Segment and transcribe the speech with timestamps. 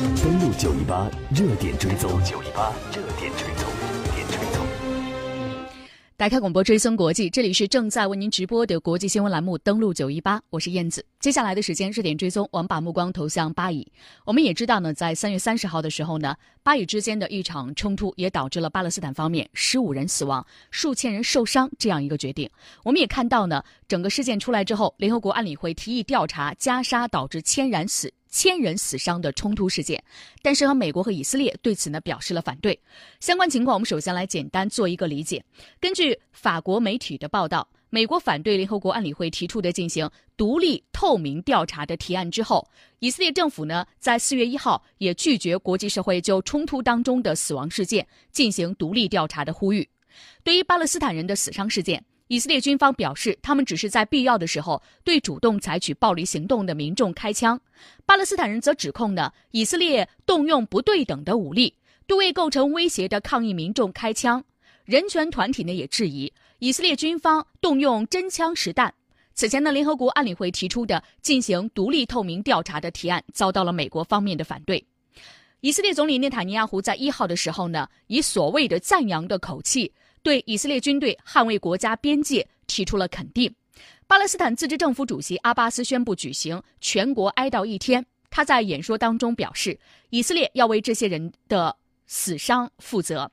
[0.00, 3.68] 登录九一八热点追踪，九一八热点追踪，
[4.14, 4.66] 点追踪。
[6.16, 9.58] 打开广播追踪国际，这里是正在为您直播的国际新闻栏目。
[9.58, 11.04] 登录九一八，我是燕子。
[11.18, 13.86] 接下来的时间，热点追踪，我们把目光投向巴以。
[14.24, 22.48] 我们也知道呢，在三月三十号的时候呢，巴以之间的一场冲突也导致了巴勒斯坦方面十五人死亡、数千人受伤这样一个决定。
[22.84, 28.10] 我们也看到呢，整个事件出来之后，联合国安理会提议调查加沙导致千人死。
[28.30, 30.02] 千人死伤的冲突事件，
[30.40, 32.78] 但是和美国和以色列对此呢表示了反对。
[33.18, 35.44] 相关情况，我们首先来简单做一个理解。
[35.80, 42.66] 根据法国媒体的报道，美国反对联合国安理会提出的进行独立透明调查的提案之后，
[43.00, 49.88] 以色列政府呢在四月一号也拒绝国际社会就冲突当中的死亡事件进行独立调查的呼吁。
[50.44, 52.04] 对于巴勒斯坦人的死伤事件。
[52.30, 57.60] 以色列军方表示，他们只是在必要的时候对主动采取暴力行动的民众开枪。
[58.06, 61.74] 巴勒斯坦人则指控呢，以色列动用不对等的武力
[62.06, 64.44] 对未构成威胁的抗议民众开枪。
[64.84, 68.94] 人权团体呢也质疑以色列军方动用真枪实弹。
[69.34, 74.86] 此前呢，联合国安理会提出的进行独立透明调查的提案遭到了美国方面的反对。
[75.62, 79.92] 以色列总理内塔尼亚胡在一号的时候呢，以所谓的赞扬的口气。
[80.22, 83.54] 对以色列军队捍卫国家边界提出了肯定。
[84.06, 88.04] 巴勒斯坦自治政府主席阿巴斯宣布举行全国哀悼一天。
[88.28, 89.78] 他在演说当中表示，
[90.10, 91.76] 以色列要为这些人的
[92.06, 93.30] 死伤负责。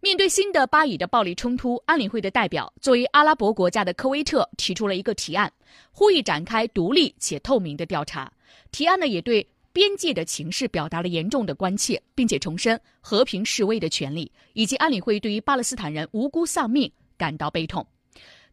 [0.00, 5.52] 面对新的巴以的暴力冲突，安理会的代表作为阿拉伯国家的科威特提出了一个提案，
[5.92, 8.32] 呼吁展开独立且透明的调查。
[8.70, 9.46] 提案呢，也对。
[9.74, 17.84] 边界的情势表达了严重的关切，并且重申和平示威的权利，以及安理会对于巴勒斯坦人无辜丧命感到悲痛。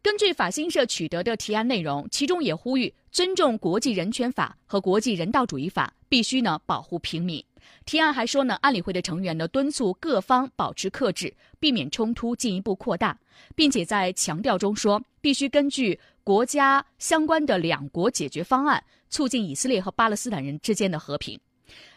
[0.01, 7.45] 根据法新社取得的提案内容，其中也呼吁尊重国际人权法和国际人道主义法，必须呢保护平民。
[7.85, 13.15] 提案还说呢，安理会的成员呢敦促各方保持克制，避免冲突进一步扩大，
[13.55, 18.83] 并且在强调中说，必须根据国家相关的两国解决方案。
[19.13, 21.37] 促进以色列和巴勒斯坦人之间的和平，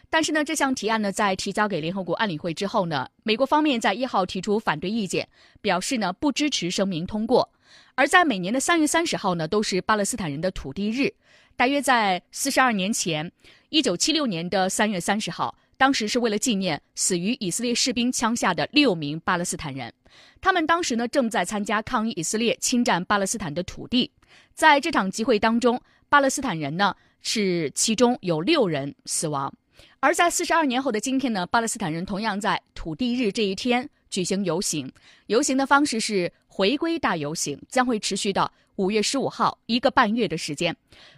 [0.09, 5.25] 但是呢，这项提案呢，在提交给联合国安理会之后呢，美国方面在一号提出反对意见，
[5.61, 7.49] 表示呢不支持声明通过。
[7.95, 11.13] 而在每年的三月三十号呢，都是巴勒斯坦人的土地日，
[11.55, 13.31] 大约在四十二年前，
[13.69, 19.93] 一九七六年的三月三十号，当时是为了纪念死于以色列士兵枪下的六名巴勒斯坦人，
[20.39, 24.11] 他们当时呢正在参加抗议以色列侵占巴勒斯坦的土地，
[24.53, 25.81] 在这场集会当中。
[26.07, 29.51] 巴勒斯坦人呢是其中有六人死亡，
[29.99, 34.89] 而在四十二年后的今天呢，巴勒斯坦人同样在土地日这一天举行游行，
[35.25, 40.73] 游行的方式是回归大游行，将会持续到五月十五号一个半月的时间，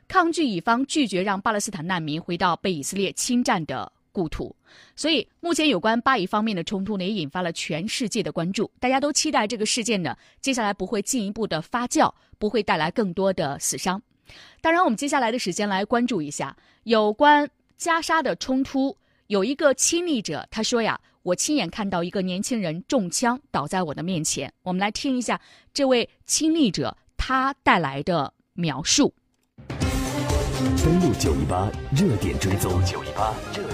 [0.07, 4.55] 抗拒乙方拒绝让巴勒斯坦难民回到被以色列侵占的故土，
[4.95, 14.01] 所以目前有关巴以方面的冲突呢，也引发了全世界的关注，大家都期待这个事件呢接下来不会进一步的发酵，不会带来更多的死伤。
[14.59, 17.47] 当然，我们接下来的时间来关注一下有关
[17.77, 18.97] 加沙的冲突。
[19.27, 25.39] 有一个亲历者他说呀：“我亲眼看到一个年轻人中枪倒在我的面前。”我们来听一下
[25.71, 29.13] 这位亲历者他带来的描述。
[30.83, 33.67] 登录九一八热点追踪，九一八热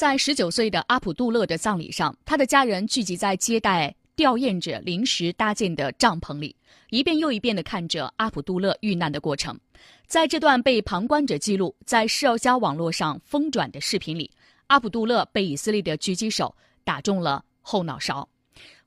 [0.00, 3.94] 在十九岁的阿卜杜勒的葬礼上，他的家人聚集在接待。
[4.16, 6.56] 吊唁者临时搭建的帐篷里，
[6.88, 9.60] 一遍又一遍地看着阿卜杜勒遇难的过程。
[10.06, 14.30] 在这段被旁观者记录、在社交网络上疯转的视频里，
[14.68, 18.26] 阿卜杜勒被以色列的狙击手打中了后脑勺。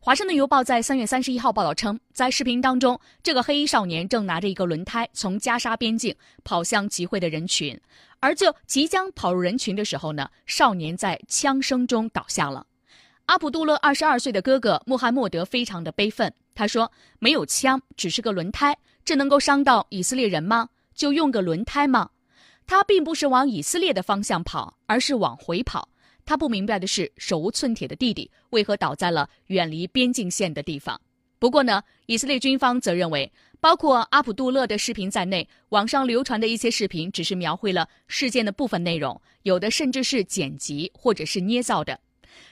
[0.06, 7.80] 华盛顿邮报在三月三十一号报道称，在视频当中，这个黑衣少年正拿着一个轮胎从加沙边境跑向集会的人群，
[8.20, 12.68] 而就即将跑入人群的时候呢，少年在枪声中倒下了。
[13.28, 20.68] 阿卜杜勒二十二岁的哥哥穆罕默德非常的悲愤，他说：“没有枪，只是个轮胎，这能够伤到以色列人吗？
[20.94, 22.10] 就用个轮胎吗？”
[22.68, 25.88] 他并不是往以色列的方向跑，而是往回跑。
[26.26, 31.00] 他不明白的是，手无寸铁的弟弟为何倒在了远离边境线的地方。
[31.40, 42.00] 不过呢，以色列军方则认为，包括阿卜杜勒的视频在内，网上流传的一些视频只是描绘了事件的部分内容，有的甚至是剪辑或者是捏造的。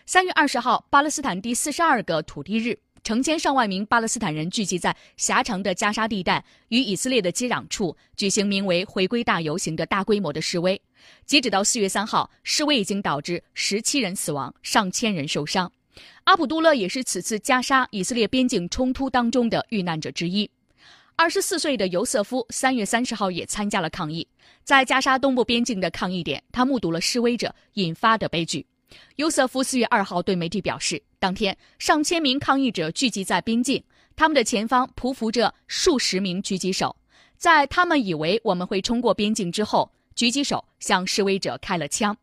[0.06, 10.80] 三月二十号，巴勒斯坦第四十二个土地日，成千上万名巴勒斯坦人聚集在狭长的加沙地带与以色列的接壤处，举行名为“回归大游行”的大规模的示威。
[11.26, 15.72] 截止到四月三号，示威已经导致十七人死亡，上千人受伤。
[16.26, 20.50] 阿卜杜勒也是此次加沙以色列边境冲突当中的遇难者之一。
[21.16, 24.28] 二十四岁的尤瑟夫三月三十号也参加了抗议，
[24.64, 28.68] 在加沙东部边境的抗议点，他目睹了示威者引发的悲剧。
[29.16, 33.84] 尤瑟夫四月二号对媒体表示，当天上千名抗议者聚集在边境，
[34.16, 36.96] 他们的前方匍匐着数十名狙击手。
[37.38, 42.16] 在他们以为我们会冲过边境之后，狙击手向示威者开了枪。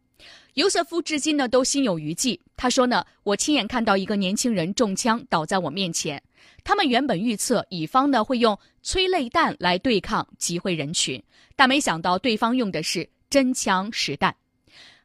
[0.55, 2.41] 尤瑟夫至今呢都心有余悸。
[2.57, 6.21] 他说呢，我亲眼看到一个年轻人中枪倒在我面前。
[6.65, 11.23] 他们原本预测乙方呢会用催泪弹来对抗集会人群，
[11.55, 14.35] 但没想到对方用的是真枪实弹。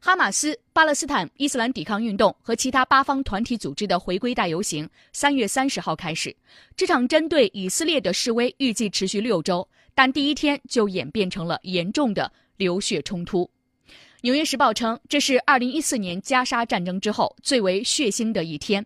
[0.06, 6.36] 哈马斯、巴勒斯坦伊斯兰抵抗运动和其他八方团体组织的回归大游行，三月三十号开始。
[6.76, 9.66] 这场针对以色列的示威预计持续六周，
[9.96, 13.50] 但第一天就演变成了严重的流血冲突。
[14.24, 18.86] 纽约时报称，这是二零一四年加沙战争之后最为血腥的一天。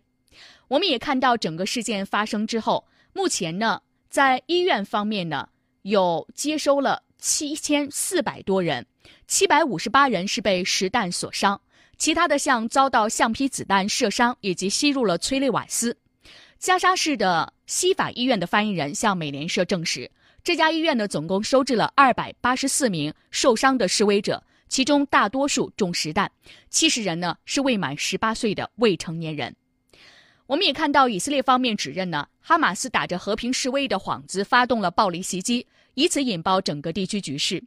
[0.67, 5.49] 我们也看到整个事件发生之后，目前呢，在医院方面呢，
[5.81, 8.85] 有接收了七千四百多人。
[9.27, 11.59] 七百五十八人是被实弹所伤，
[11.97, 15.97] 其他的像遭到橡皮子弹射伤，以及吸入了催泪瓦斯。
[16.59, 20.09] 加沙市的西法医院的发言人向美联社证实，
[20.43, 26.31] 这家医院呢总共收治了二百八十四名受伤的示威者，其中大多数中实弹，
[26.69, 29.55] 七十人呢是未满十八岁的未成年人。
[30.45, 35.67] 我们也看到以色列方面指认呢，哈马斯打着和平示威的幌子发动了暴力袭击，
[35.97, 37.61] 以此引爆整个地区局势。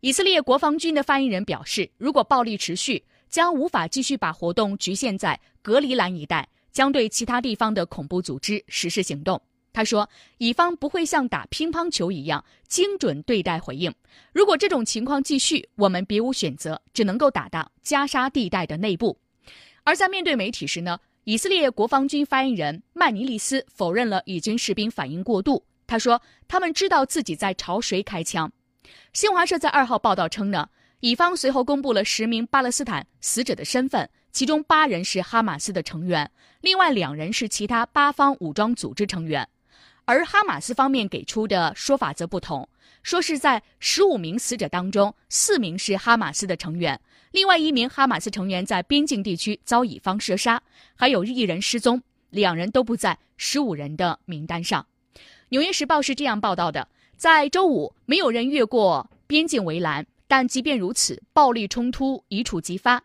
[0.00, 9.40] 以色列国防军的发言人表示，如果暴力持续，将无法继续把活动局限在格里兰一带，将对其他地方的恐怖组织实施行动。
[9.72, 13.94] 他说，乙方不会像打乒乓球一样精准对待回应。
[14.32, 19.16] 如果这种情况继续，我们别无选择，只能够打到加沙地带的内部。
[19.84, 25.62] 而在面对媒体时呢，以色列国防军发言人曼尼利斯否认了以军士兵反应过度。
[25.86, 28.50] 他说，他们知道自己在朝谁开枪。
[29.12, 30.68] 新华社在二号报道称呢，
[31.00, 36.30] 乙方随后公布了十名巴勒斯坦死者的身份，其中八人是哈马斯的成员，
[36.60, 39.48] 另外两人是其他八方武装组织成员。
[40.04, 42.68] 而哈马斯方面给出的说法则不同，
[43.02, 47.00] 说是在十五名死者当中，四名是哈马斯的成员，
[47.32, 50.62] 另外一名哈马斯成员在边境地区遭乙方射杀，
[50.94, 52.00] 还有一人失踪，
[52.30, 54.86] 两人都不在十五人的名单上。
[55.48, 56.88] 纽约时报是这样报道的。
[57.16, 63.02] 在周五，没有人越过边境围栏，但即便如此，暴力冲突一触即发。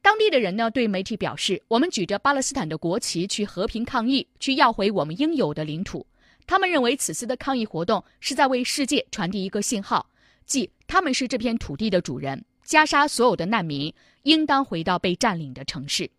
[0.00, 6.06] 当地的人呢，对媒体表示：“我们举着巴勒斯坦的国旗去和平抗议，去要回我们应有的领土。”
[6.46, 10.08] 他们认为此次的抗议活动是在为世界传递一个信号，
[10.46, 12.42] 即他们是这片土地的主人。
[12.64, 16.10] 加沙所有的难民应当回到被占领的城市。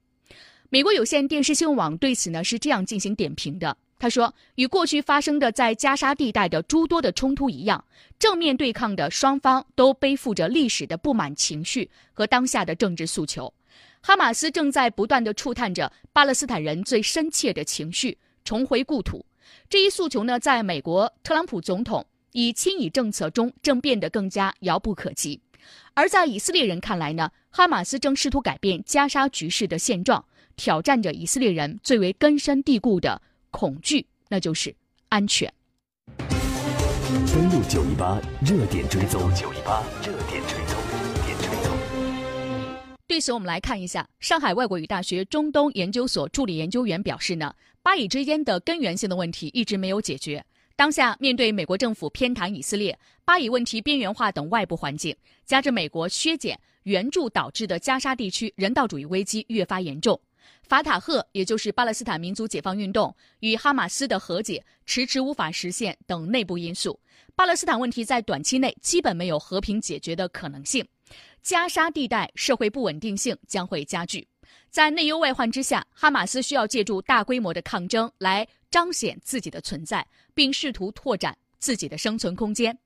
[0.70, 3.78] 美国有线电视新闻网对此呢是这样进行点评的。
[4.00, 7.84] 他说：“与过去发生的在加沙地带的诸多的冲突一样，
[8.18, 13.54] 正面对抗的双方都背负着历史的不满情绪和当下的政治诉求。
[14.00, 19.26] 哈马斯正在不断地触探着巴勒斯坦人最深切的情绪，重回故土。
[19.68, 25.42] 这一诉求呢，在美国特朗普总统以亲以政策中正变得更加遥不可及。
[25.94, 30.24] 而在以色列人看来呢，哈马斯正试图改变加沙局势的现状，
[30.56, 34.76] 挑战着以色列人最为根深蒂固的。”恐惧，那就是
[35.10, 35.52] 安全。
[37.08, 40.78] 登录九一八热点追踪，九一八热点追踪，
[41.26, 41.78] 点追踪。
[43.08, 50.46] 对此，我们来看一下，上海外国语大学中东研究所助理研究员表示呢，巴以之间的根源性的问题一直没有解决。
[50.76, 60.20] 当下，面对美国政府偏袒以色列、巴以问题边缘化等外部环境，加之美国削减援助导致的加沙地区人道主义危机越发严重。
[60.64, 67.00] 法塔赫，也就是巴勒斯坦民族解放运动与哈马斯的和解迟迟无法实现等内部因素，
[67.36, 70.86] 巴勒斯坦问题在短期内基本没有和平解决的可能性。
[71.42, 74.28] 加沙地带社会不稳定性将会加剧，
[74.70, 82.78] 在内忧外患之下，哈马斯需要借助大规模的抗争来彰显自己的存在，并试图拓展自己的生存空间。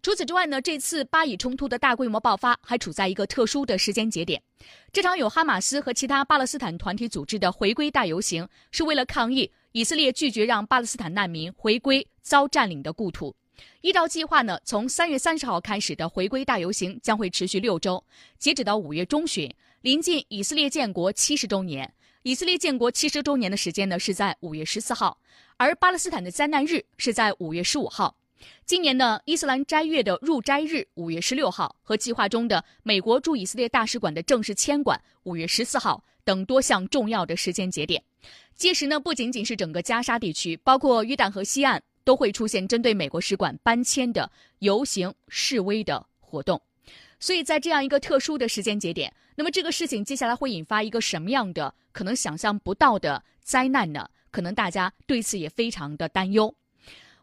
[0.00, 4.40] 除此之外呢，这次巴以冲突的大规模爆发还处在一个特殊的时间节点。
[4.92, 13.34] 这场有哈马斯和其他巴勒斯坦团体组织的回归大游行，是为了抗议以色列拒绝让巴勒斯坦难民回归遭占领的故土。
[13.80, 18.02] 依照计划呢，从三月三十号开始的回归大游行将会持续六周，
[18.38, 21.92] 截止到五月中旬，临近以色列建国七十周年。
[22.22, 25.18] 以色列建国七十周年的时间呢是在五月十四号，
[25.56, 28.14] 而巴勒斯坦的灾难日是在五月十五号。
[28.64, 38.02] 今年呢伊斯兰斋月的入斋日五月十六号和计划中的美国驻以色列大使馆的正式迁馆五月十四号等多项重要的时间节点，
[38.54, 46.60] 届时呢不仅仅是整个加沙地区，包括约旦河西岸、都会出现针对美国使馆搬迁的游行示威的活动。
[47.18, 54.08] 所以在这样一个特殊的时间节点，那么这个事情接下来会引发一个什么样的可能想象不到的灾难呢？
[54.30, 56.54] 可能大家对此也非常的担忧。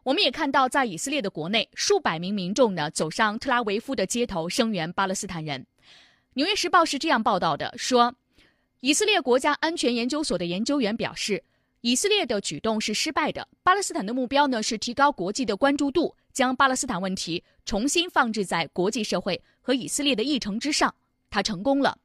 [0.06, 5.60] 我们也看到，在以色列的国内，数百名民众呢走上特拉维夫的街头声援巴勒斯坦人。
[6.34, 8.14] 《纽约时报》是这样报道的：说，
[8.78, 11.42] 以色列国家安全研究所的研究员表示，
[11.80, 13.48] 以色列的举动是失败的。
[13.64, 20.94] 巴勒斯坦的目标呢是提高国际的关注度，将巴勒斯坦问题重新放置在国际社会和以色列的议程之上。
[21.28, 21.98] 他成功了。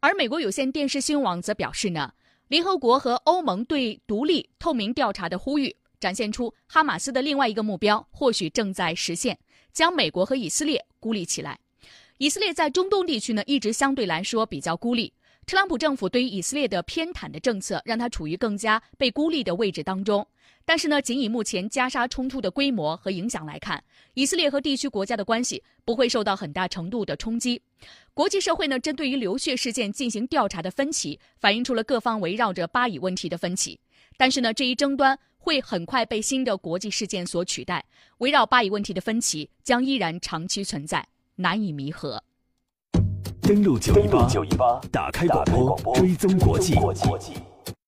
[0.00, 2.10] 而美国有线电视新闻网则表示呢。
[2.48, 5.74] 联合国和欧盟对独立透明调查的呼吁，
[6.04, 9.38] 展现出哈马斯的另外一个目标或许正在实现，
[9.72, 11.58] 将美国和以色列孤立起来。
[12.18, 15.10] 以色列在中东地区呢，一直相对来说比较孤立。
[15.46, 20.26] 特朗普政府对于以色列的偏袒的政策，让他处于更加被孤立的位置当中。
[20.66, 23.82] 但是呢，仅以目前加沙冲突的规模和影响来看，
[24.12, 27.62] 以色列和地区国家的关系不会受到很大程度的冲击。
[28.12, 33.80] 国际社会呢，针对于流血事件进行调查的分歧，反映出了各方围绕着巴以问题的分歧。
[34.16, 37.84] 但是呢，这一争端会很快被新的国际事件所取代，
[38.16, 42.22] 围绕巴以问题的分歧将依然长期存在，难以弥合。
[43.42, 45.44] 登录九一八，打开广
[45.82, 46.74] 播，追踪国际。